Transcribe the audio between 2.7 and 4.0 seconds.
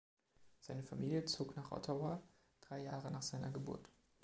Jahre nach seiner Geburt.